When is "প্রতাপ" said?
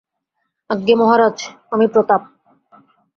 1.93-2.21